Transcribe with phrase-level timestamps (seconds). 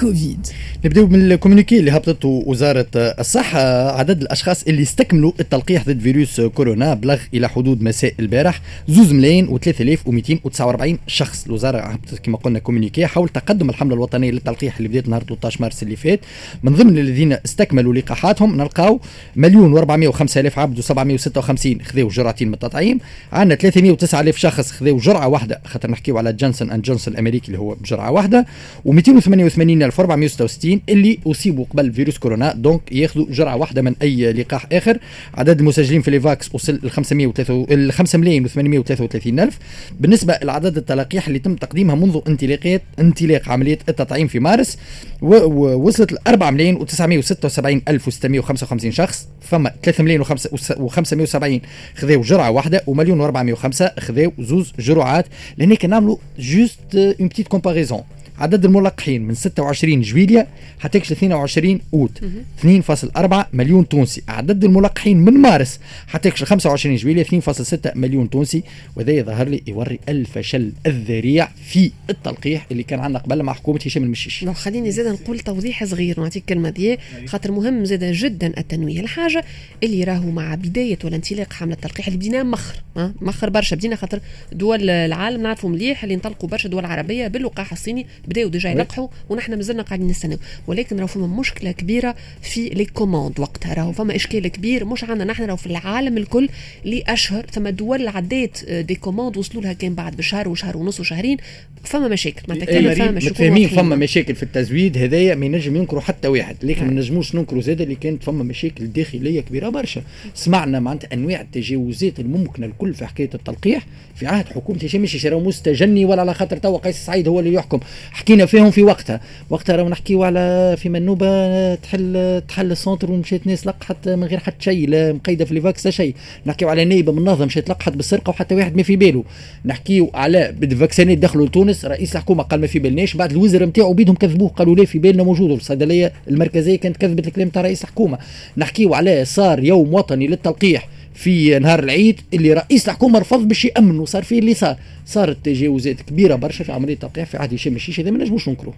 [0.00, 0.46] كوفيد
[0.84, 3.60] نبداو من ال communiqué اللي هبطته وزارة الصحة.
[3.98, 9.58] عدد الأشخاص اللي استكملوا التلقيح ضد فيروس كورونا بلغ إلى حدود مساء البارح زوز ملايين
[9.58, 11.46] و3249 شخص.
[11.46, 15.82] الوزارة هبطت كما قلنا communiqué حول تقدم الحملة الوطنية للتلقيح اللي بدأت نهار 13 مارس
[15.82, 16.20] اللي فات.
[16.62, 19.00] من ضمن الذين استكملوا لقاحاتهم نلقاو
[19.36, 22.98] مليون و405 الف عبد و756 خذوا جرعتين من التطعيم.
[23.32, 25.60] عندنا 309 الف شخص خذوا جرعة واحدة.
[25.64, 28.46] خاطر نحكيو على جونسون أند جونسون الأمريكي اللي هو بجرعة واحدة.
[28.86, 32.52] و288 1466 اللي أصيبوا قبل فيروس كورونا.
[32.52, 34.98] دونك ياخذوا جرعة واحدة من أي لقاح آخر.
[35.34, 37.32] عدد المسجلين في ليفاكس وصل ل 500
[37.70, 39.58] ل 5 ملايين و833 ألف.
[40.00, 44.78] بالنسبة لعدد التلقيح اللي تم تقديمها منذ انطلاقات انطلاق عملية التطعيم في مارس
[45.22, 47.58] ووصلت ل 4 ملايين و976
[47.88, 49.28] ألف و655 شخص.
[49.40, 55.26] فما 3 ملايين و570 خذوا جرعة واحدة ومليون و405 خذوا زوز جرعات.
[55.56, 58.02] لأن كان نعملوا juste une petite comparaison
[58.38, 60.46] عدد الملقحين من 26 جويليا
[60.78, 62.20] حتكش 22 أوت.
[62.62, 64.22] 2.4 مليون تونسي.
[64.28, 68.62] عدد الملقحين من مارس حتكش 25 جويليا 2.6 مليون تونسي.
[68.96, 74.02] وهذا يظهر لي يوري الفشل الذريع في التلقيح اللي كان عندنا قبل مع حكومة هشام
[74.02, 74.44] المشيش.
[74.44, 79.00] خليني زاد نقول توضيح صغير نعطيك كلمه دي خاطر مهم زاد جدا التنويه.
[79.00, 79.44] الحاجة
[79.82, 83.76] اللي راهو مع بداية ولا انطلاق حملة التلقيح اللي بدينا مخر مخر برشا.
[83.76, 84.20] بدينا خاطر
[84.52, 89.54] دول العالم نعرفوا مليح اللي انطلقوا برشا دول عربية باللقاح الصيني بداوا déjà يلقحوا ونحن
[89.54, 90.38] مازلنا قاعدين نستناو.
[90.66, 93.74] ولكن راهو فما مشكلة كبيرة في les commandes وقتها.
[93.74, 95.24] راهو فما إشكال كبير مش عندنا.
[95.24, 96.48] نحن راهو في العالم الكل
[96.84, 101.36] لاشهر ثم دول عدات des commandes وصلوا لها كان بعد بشهر وشهر ونص وشهرين.
[101.84, 102.42] فما مشاكل.
[102.48, 106.56] معناتها كان فما مشاكل فما مشاكل في التزويد هذايا ما ينجم ينكروا حتى واحد.
[106.62, 110.02] لكن ما نجموش ننكروا زاد اللي كانت فما مشاكل داخلية كبيرة برشا.
[110.34, 116.04] سمعنا معناتها أنواع التجاوزات الممكنة الكل في حكاية التلقيح في عهد حكومة هشام مش مستجني
[116.04, 117.80] ولا على خاطر توا قيس سعيد هو اللي يحكم.
[118.12, 119.20] حكينا فيهم في وقتها.
[119.50, 124.38] وقتها راهو نحكيو على في منوبة تحل تحل ال centre ومشيت ناس لقحت من غير
[124.38, 126.14] حتى شيء لا مقيدة في ليفاكس لا شيء.
[126.46, 129.24] نحكيو على نايبة من نظم مشيت لقحت بالسرقة وحتى واحد ما في باله.
[129.64, 133.68] نحكيو على بال vaccin ات دخلوا لتونس رئيس الحكومة قال ما في بالناش بعد الوزراء
[133.68, 137.82] نتاعو بيدهم كذبوه قالوا لا في بالنا موجود الصيدلية المركزية كانت كذبت الكلام تاع رئيس
[137.82, 138.18] الحكومة.
[138.56, 140.88] نحكيو على صار يوم وطني للتلقيح.
[141.14, 144.76] في نهار العيد اللي رئيس الحكومة رفض باش يامن وصار فيه اللي صار.
[145.06, 148.74] صارت تجاوزات كبيرة برشا في عملية التلقيح في عهد هشام المشيش هذا ما نجموش ننكروه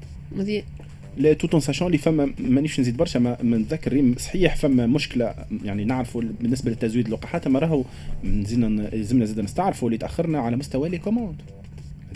[1.17, 5.35] لا toute façon اللي فما مانيش نزيد برشا ما نتذكر صحيح فما مشكلة
[5.65, 7.85] يعني نعرفوا بالنسبة لتزويد اللقاحات أما راهو
[8.25, 11.37] لازمنا زدنا نستعرفوا اللي تأخرنا على مستوى les commandes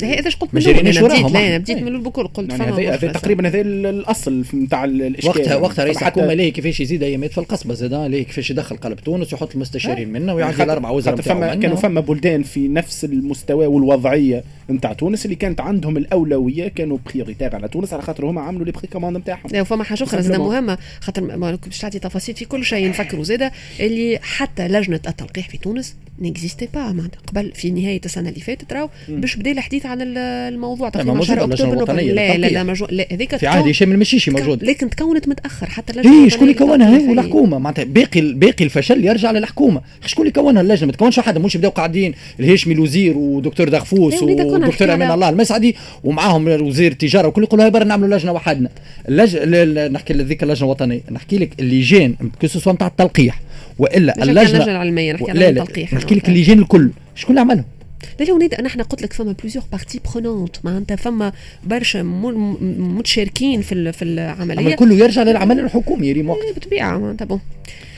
[0.05, 3.13] هذا إيش قلت من الأول أنا بديت لا أنا بديت من البكور قلت يعني هذا
[3.13, 5.29] تقريبا هذا الأصل نتاع الإشكال.
[5.29, 9.01] وقتها وقتها رئيس الحكومة ليه كيفاش يزيد ايامات في القصبه زاد ليه كيفاش يدخل قلب
[9.01, 14.45] تونس ويحط المستشارين منه ويعدي الاربع وزراء فما كانوا فما بلدان في نفس المستوى والوضعية
[14.71, 18.73] نتاع تونس اللي كانت عندهم الأولوية كانوا prioritaires على تونس على خاطر هما عملوا les
[18.73, 19.51] pré-commandes نتاعهم.
[19.53, 23.25] لا وفما حاجة أخرى زاد مهمة خاطر باش تعطي تفاصيل في كل شيء نفكروا.
[23.25, 28.41] زاد اللي حتى لجنة التلقيح في تونس n'existait pas معناتها قبل في نهاية السنة اللي
[28.41, 30.89] فاتت راهو باش بدأ الحديث عن الموضوع.
[30.89, 32.87] تقريبا شهر أكتوبر لا لا لا مجو...
[32.91, 34.65] لا هذيك في عهد هشام المشيشي موجود.
[34.65, 35.67] لكن تكونت متأخر.
[35.67, 39.81] حتى اللجنه إيه شكون اللي كونها؟ هي الحكومة معناتها باقي باقي الفشل يرجع للحكومة.
[40.07, 42.15] شكون اللي كونها؟ اللجنة ما تكونش واحد مش بداو قاعدين.
[42.41, 44.23] الهاشمي الوزير ودكتور دغفوس
[44.65, 48.71] ودكتور أمان الله المسعدي ومعاهم وزير التجارة وكل يقولوا برا نعملوا لجنة وحدنا
[49.09, 49.37] اللج...
[49.93, 51.01] نحكي لذيك اللجنة الوطنية.
[51.11, 53.41] نحكي لك اللجان que ce soit نتاع التلقيح.
[53.79, 55.95] وإلا اللجنه العلمية نحكي على التلقيح.
[55.95, 56.91] نحكي لك اللجان الكل.
[57.15, 57.65] شكون اللي عملهم؟
[58.21, 61.33] لا انا إحنا قلت لك فما plusieurs parties prenantes معناتها فما
[61.65, 62.03] برشا
[62.79, 64.77] متشاركين في في العملية.
[64.77, 67.41] كله يرجع للعمل الحكومي ريم وقت بالطبيعه معناتها bon.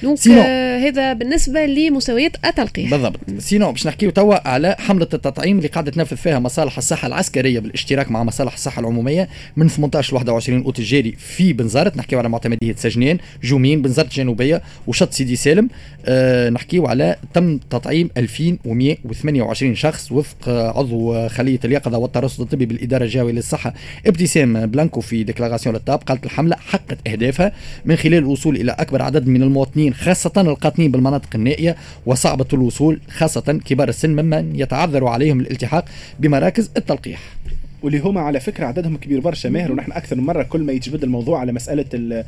[0.02, 2.90] donc آه هذا بالنسبة لمستويات التلقيح.
[2.90, 3.20] بالضبط.
[3.38, 8.10] sinon باش نحكيو توا على حملة التطعيم اللي قاعدة تنفذ فيها مصالح الصحة العسكرية بالاشتراك
[8.10, 12.74] مع مصالح الصحة العمومية من 18 ل 21 أوت الجاري في بنزرت نحكيو على معتمدية
[12.76, 15.68] سجنين جومين بنزرت الجنوبية وشط سيدي سالم.
[16.06, 23.32] آه نحكيو على تم تطعيم 2128 شخص وفق عضو خلية اليقظة والترصد الطبي بالإدارة الجهويه
[23.32, 23.74] للصحة
[24.06, 27.52] ابتسام بلانكو في déclaration للتاب قالت الحملة حققت أهدافها
[27.84, 29.89] من خلال الوصول إلى أكبر عدد من المواطنين.
[29.94, 31.76] خاصة القاطنين بالمناطق النائية
[32.06, 35.84] وصعبة الوصول خاصة كبار السن ممن يتعذر عليهم الالتحاق
[36.20, 37.20] بمراكز التلقيح.
[37.82, 41.02] واللي هما على فكرة عددهم كبير برشا ماهر ونحن أكثر من مرة كل ما يتجبد
[41.02, 42.24] الموضوع على مسألة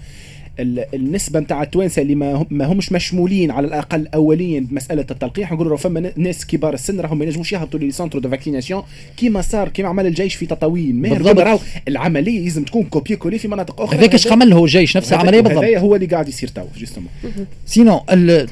[0.61, 5.77] النسبة نتاع التوانسة اللي ما, هم ما همش مشمولين على الأقل اوليا بمسألة التلقيح نقولوا
[5.77, 8.83] فما ناس كبار السن راهم ما ينجموش يهبطوا les centres de vaccination
[9.17, 11.03] كيما صار كيما عمل الجيش في تطاوين.
[11.03, 11.59] ما راهو
[11.89, 13.99] العملية لازم تكون copier coller في مناطق أخرى.
[13.99, 15.65] هذاك اش عمل هو الجيش؟ نفس العملية بالضبط.
[15.65, 17.11] هذا هو اللي قاعد يصير tout justement
[17.67, 18.01] sinon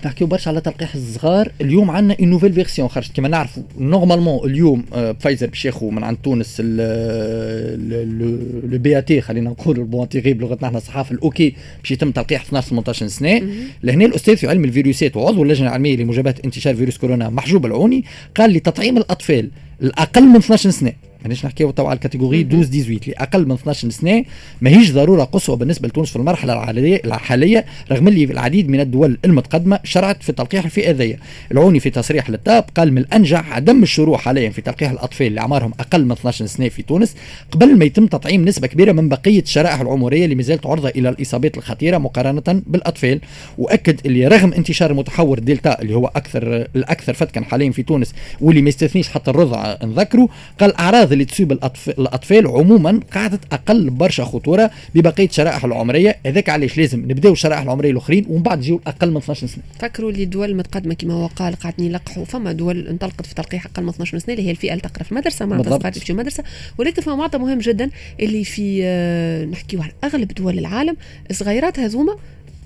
[0.04, 1.52] نحكيو برشا على تلقيح الصغار.
[1.60, 4.84] اليوم عندنا une nouvelle version خرجت كما نعرفوا normalement اليوم
[5.20, 10.68] فايزر باش ياخذ من عند تونس le BAT خلينا نقول ال bon à tirer بلغتنا
[10.68, 13.42] إحنا الصحافة ال OK باش يتم تلقيح 12 18 سنة.
[13.82, 18.04] لهنا الأستاذ في علم الفيروسات وعضو اللجنة العلمية لمجابهه انتشار فيروس كورونا محجوب العوني
[18.36, 19.50] قال لي تطعيم الأطفال
[19.82, 20.92] الأقل من 12 سنة
[21.22, 24.24] مانيش نحكيو تو على ال catégorie 12 18 اللي أقل من 12 سنة
[24.60, 26.70] ماهيش ضرورة قصوى بالنسبة لتونس في المرحلة
[27.04, 31.16] الحالية رغم اللي في العديد من الدول المتقدمة شرعت في تلقيح الفئة ذي.
[31.52, 35.72] العوني في تصريح للتاب قال من الأنجح عدم الشروع حاليا في تلقيح الأطفال اللي أعمارهم
[35.80, 37.16] أقل من 12 سنة في تونس
[37.50, 41.56] قبل ما يتم تطعيم نسبة كبيرة من بقية الشرائح العمرية اللي مازالت عرضة إلى الإصابات
[41.58, 43.20] الخطيرة مقارنة بالأطفال.
[43.58, 48.62] وأكد اللي رغم انتشار متحور دلتا اللي هو أكثر الأكثر فتكا حاليا في تونس واللي
[48.62, 50.28] ما يستثنيش حتى الرضع نذكره
[50.60, 50.76] قال
[51.10, 51.52] الاعراض اللي تصيب
[51.98, 56.16] الأطفال عموما قاعدة أقل برشا خطورة ببقية الشرائح العمرية.
[56.26, 59.62] هذاك علاش لازم نبداو الشرائح العمرية الأخرين ومن بعد نجيو أقل من 12 سنة.
[59.78, 62.24] فكروا اللي الدول المتقدمه كما هو قال قاعدين يلقحوا.
[62.24, 65.12] فما دول انطلقت في تلقيح أقل من 12 سنة اللي هي الفئة اللي تقرأ في
[65.12, 66.44] المدرسة مع صغار في المدرسة
[66.78, 67.90] ولكن فما معطى مهم جدا
[68.20, 70.96] اللي في آه، نحكيو على أغلب دول العالم
[71.30, 72.16] الصغيرات هذوما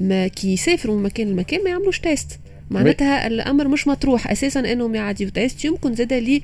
[0.00, 2.38] ما كي يسافروا من مكان لمكان ما يعملوش test.
[2.70, 4.30] معناتها الأمر مش مطروح.
[4.30, 6.42] أساسا إنهم يعديوا test يمكن زاد لي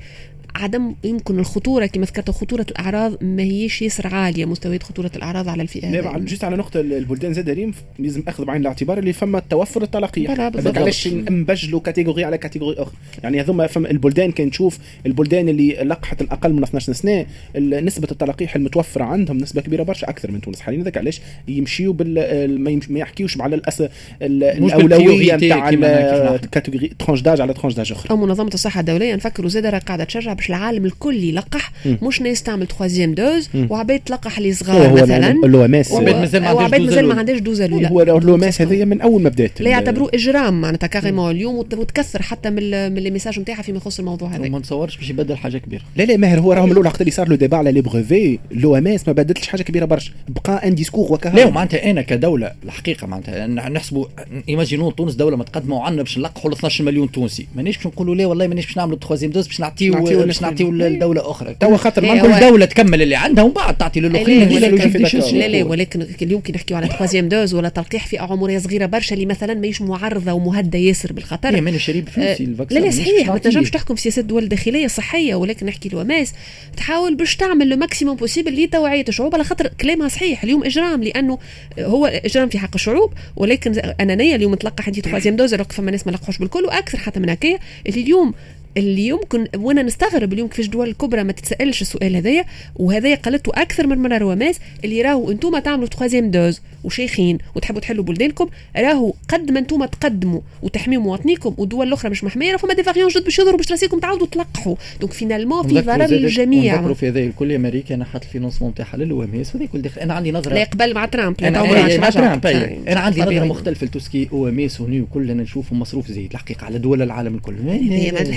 [0.55, 5.63] عدم يمكن الخطورة كما ذكرت خطورة الأعراض ما هيش ياسر عالية مستويات خطورة الأعراض على
[5.63, 9.83] الفئة لا جيت على نقطة البلدان زاد ريم لازم أخذ بعين الاعتبار اللي فما توفر
[9.83, 12.95] التلقيح هذاك علاش نبجلوا catégorie على catégorie أخرى.
[13.23, 17.25] يعني هذوما فما البلدان كان تشوف البلدان اللي لقحت الأقل من 12 سنة
[17.57, 20.59] نسبة التلقيح المتوفره عندهم نسبة كبيرة برشا أكثر من تونس.
[20.59, 23.83] حاليا هذاك علاش يمشيوا بال ما يحكيوش على الأس...
[24.21, 28.09] الأولوية نتاع catégorie tranche d'âge على tranche d'âge أخرى.
[28.09, 32.67] أو منظمة الصحة الدولية نفكروا زاد قاعدة تشجع باش العالم الكل يلقح مش ناس تعمل
[32.67, 35.33] troisième dose وعباد تلقح اللي صغار مثلا.
[35.33, 37.89] l'OMS وعباد مازال ما عندهاش dose الأولى.
[37.89, 39.61] هو l'OMS هذيا من أول ما بدأت.
[39.61, 43.99] لا يعتبروه إجرام معناتها carrément اليوم وتكثر حتى من من les messages نتاعها فيما يخص
[43.99, 45.83] الموضوع هذا ما نتصورش باش يبدل حاجة كبيرة.
[45.95, 49.07] لا لا ماهر هو راهم الأول وقت اللي صار له débat على les brevets l'OMS
[49.07, 50.11] ما بدلتش حاجة كبيرة برشا.
[50.29, 54.05] بقى أن discours وكهذا لا معناتها أنا كدولة الحقيقة معناتها نحسبوا
[54.49, 57.47] imaginons تونس دولة متقدمة وعندنا باش نلقحوا 12 مليون تونسي.
[57.55, 59.93] مانيش باش نقولوا لا والله مانيش باش نعملوا troisième dose باش نعطيو
[60.31, 61.55] باش نعطيو لدولة أخرى.
[61.59, 66.07] توا خاطر إيه، كل دولة تكمل اللي عندها ومن بعد تعطي للاخرين لا لا ولكن
[66.21, 69.81] اليوم كي نحكيو على troisième dose ولا تلقيح فئه عمريه صغيرة برشا اللي مثلا ماهيش
[69.81, 71.49] معرضه ومهددة ياسر بالخطر.
[71.49, 75.35] لا ماني شريب فلوسي لا لا صحيح ما تنجمش تحكم في سياسات الدول الداخليه صحية
[75.35, 76.33] ولكن نحكي l'OMS.
[76.77, 80.43] تحاول باش تعمل le maximum possible لتوعية الشعوب على خاطر كلامها صحيح.
[80.43, 81.37] اليوم إجرام لأنه
[81.79, 86.11] هو إجرام في حق الشعوب ولكن أنانية اليوم تلقح انت troisième dose فما ناس ما
[86.11, 87.59] لقحوش بالكل وأكثر حتى من هكايا.
[87.87, 88.33] اللي اليوم
[88.77, 92.45] اللي يمكن وأنا نستغرب اليوم كيفاش الدول الكبرى ما تتسألش السؤال هذايا
[92.75, 98.03] وهذايا قالته أكثر من مرة l'OMS اللي راهو أنتم تعملوا troisième dose وشيخين وتحبوا تحلوا
[98.03, 98.47] بلدانكم
[98.77, 103.23] راهو قد ما أنتم تقدموا وتحميوا مواطنيكم والدول الأخرى مش محمية فما des variants جدد
[103.23, 104.75] باش يضربوا باش راسيكم تعاودوا تلقحوا.
[105.01, 106.75] donc finalement في ضرر للجميع.
[106.75, 110.31] نذكروا في هذا الكل أمريكا نحت ال financement نتاعها لل OMS وهذا الكل أنا عندي
[110.31, 110.53] نظرة.
[110.53, 111.43] لا قبل مع ترامب.
[111.43, 112.45] أنا عندي مع ترامب.
[112.87, 116.65] أنا عندي نظرة مختلفة ل tout ce qui OMS ONU كلنا نشوفوا مصروف زايد الحقيقة
[116.65, 117.53] على دول العالم الكل.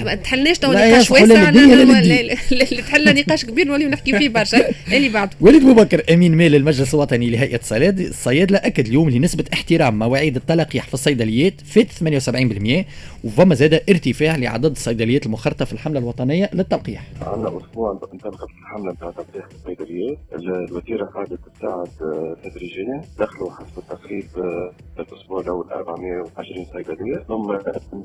[0.04, 4.58] ما تحلناش تو نقاش واسع اللي تحلنا نقاش كبير نوليو نحكي فيه برشا.
[4.96, 5.30] اللي بعد.
[5.40, 7.60] وليد بوبكر أمين مال المجلس الوطني لهيئة
[8.00, 12.84] الصيادله أكد اليوم لنسبة احترام مواعيد التلقيح في الصيدليات فات 78%
[13.24, 17.06] وفما زاد ارتفاع لعدد الصيدليات المخرطة في الحملة الوطنية للتلقيح.
[17.22, 24.24] عندنا أسبوع انطلقت الحملة نتاع تلقيح الصيدليات، الوزيره قاعدة تساعد آه، تدريجيا، دخلوا حسب التقريب
[24.36, 27.58] آه، الأسبوع الأول 420 صيدلية، ثم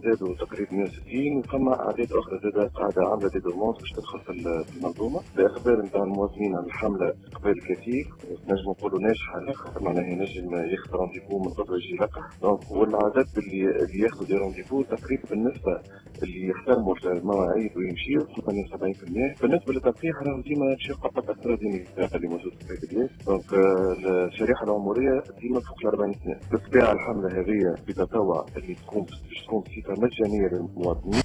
[0.04, 4.30] زادوا تقريبا 160 وفما أعداد أخرى زادت قاعدة عامله دي دوموند باش تدخل في
[4.78, 5.20] المنظومة.
[5.38, 8.14] باقبال نتاع المواطنين على الحملة اقبال كثير
[8.50, 9.40] نجم نقولوا ناجحة
[9.82, 12.30] معناها ينجم ياخذ rendez-vous من غدوه يجي يلقح.
[12.42, 15.82] donc والعدد اللي اللي ياخذوا des rendez-vous تقريبا بالنسبة
[16.24, 21.86] اللي يحترموا المواعيد ويمشيوا 78% بالنسبة للتلقيح راهو ديما يمشي قبل الاستراتيجي
[22.16, 27.76] اللي موجود في الصيدليات donc الشريحة العمرية ديما فوق ال 40 سنه بالطبيعه الحملة هذه
[27.88, 31.22] بتطوع اللي تكون باش تكون بصفه مجانية للمواطنين.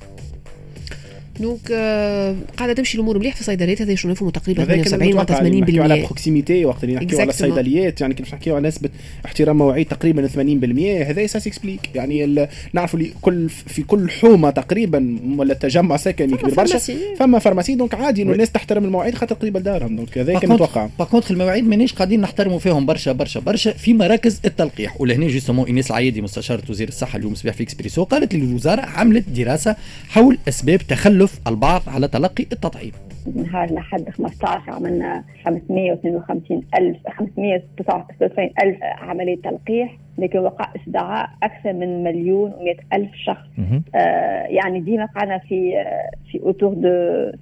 [1.40, 5.30] donc آه قاعدة تمشي الأمور مليح في الصيدليات هذا شنو نفهموا تقريبا 78 مع 80%
[5.32, 8.90] نحكيو على proximité وقت اللي نحكيو على الصيدليات يعني كي نحكيو على نسبة
[9.26, 15.18] احترام مواعيد تقريبا 80% هذا ça s'explique يعني نعرفوا اللي كل في كل حومة تقريبا
[15.38, 16.78] ولا تجمع سكني كبير برشا
[17.18, 19.96] فما pharmacie donc عادي إنه الناس تحترم المواعيد خاطر قريبة لدارهم.
[19.96, 23.94] donc هذا كان متوقع par contre المواعيد مانيش قاعدين نحترموا فيهم برشا برشا برشا في
[23.94, 25.00] مراكز التلقيح.
[25.00, 29.28] ولهنا justement ايناس العيادي مستشاره وزير الصحة اليوم صباح في إكسبريسو قالت لي الوزارة عملت
[29.28, 29.76] دراسة
[30.08, 32.92] حول أسباب تخلف البعض على تلقي التطعيم.
[33.36, 39.96] نهار لحد 15 عملنا 552 ألف 599 ألف عملية تلقيح.
[40.18, 43.46] لكن وقع استدعاء أكثر من مليون و ألف شخص.
[43.94, 47.32] آه يعني ديما قعنا في آه في autour de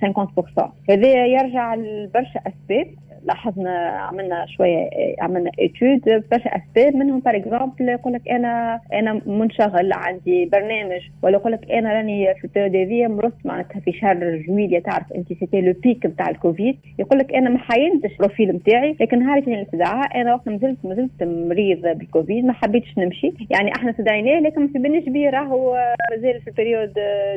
[0.60, 2.86] 50% هذا يرجع لبرشا أسباب.
[3.24, 7.20] لاحظنا عملنا شوية عملنا étude برشا اسباب منهم.
[7.20, 12.44] par exemple يقول لك أنا أنا منشغل عندي برنامج ولا يقول لك أنا راني في
[12.44, 16.76] ال période هذيا مرضت معناتها في شهر جويليا تعرف أنت c'était le pic نتاع الكوفيد.
[16.98, 20.56] يقول لك أنا ما حينتش ال profil نتاعي لكن نهار كان الاستدعاء أنا وقت ما
[20.56, 23.32] زلت ما زلت مريض بالكوفيد ما حبيتش نمشي.
[23.50, 25.76] يعني إحنا استدعيناه لكن ما في بالناش بيه راهو
[26.10, 26.92] مازال في ال période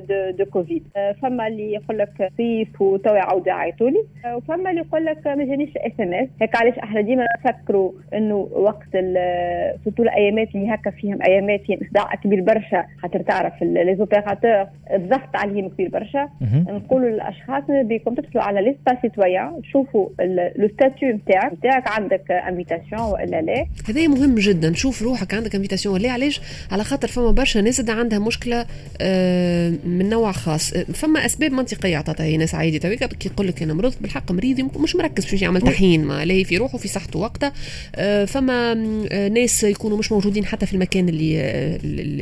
[0.09, 0.83] de, de Covid.
[1.21, 4.03] فما اللي يقول لك صيف وتوا يعاودوا يعيطوا لي.
[4.35, 8.87] وفما اللي يقول لك ما جانيش SMS هيك علاش إحنا ديما نفكروا إنه وقت
[9.83, 12.85] surtout الايامات اللي هكا فيهم أيامات فيهم إصداع كبير برشا.
[13.01, 16.29] خاطر تعرف les opérateurs الضغط عليهم كبير برشا.
[16.67, 20.09] نقولوا للأشخاص بربكم تدخلوا على l'espace citoyen تشوفوا
[20.55, 23.65] le statut نتاعك نتاعك عندك invitation وإلا لا.
[23.89, 24.73] هذا مهم جدا.
[24.73, 26.41] شوف روحك عندك invitation ولا علاش
[26.71, 28.65] على خاطر فما برشا ناس عندها مشكلة
[29.01, 30.73] آه، من نوع خاص.
[30.73, 32.79] فما أسباب منطقية عطاتها ناس عادي.
[32.79, 36.43] تويكا كي يقول لك أنا مرضت بالحق مريض مش مركز باش يعمل تحيين ما لا
[36.43, 37.53] في روحه في صحته وقتها
[37.95, 38.71] آه، فما
[39.11, 41.35] آه، ناس يكونوا مش موجودين حتى في المكان اللي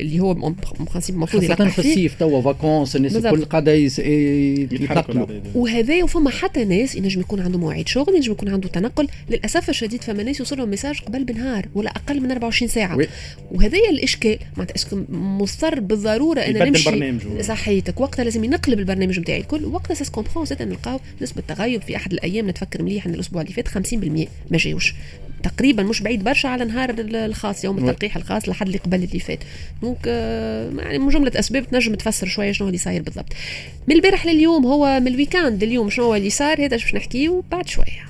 [0.02, 5.28] اللي هو المفروض خاصة في الصيف توا vacances الناس الكل قاعدة يتنقلوا.
[5.56, 9.08] وهذا وفما حتى ناس ينجم يكون عنده مواعيد شغل ينجم يكون عنده تنقل.
[9.30, 12.98] للأسف الشديد فما ناس يوصلهم message قبل بنهار ولا أقل من 24 ساعة.
[13.52, 14.38] وهذا الإشكال.
[14.58, 18.02] معناتها مضطر بالضرورة أن نمشي صحيتك.
[18.02, 19.66] وقتها لازم ينقلب البرنامج نتاعي الكل.
[19.66, 23.42] وقتها ça se comprend زاد نلقاو نسبة تغيب في أحد الأيام نتفكر مليح ان الأسبوع
[23.42, 24.94] اللي فات 50% ما جاوش.
[25.44, 29.40] تقريبا مش بعيد برشا على نهار الخاص يوم التلقيح الخاص لحد اللي قبل اللي فات.
[29.82, 33.34] donc آه، يعني من جملة أسباب تنجم تفسر شوية شنو اللي صاير بالضبط.
[33.88, 37.68] من البارح لليوم هو من ال week-end لليوم شنو اللي صار هذا باش نحكيه بعد
[37.68, 38.06] شوية.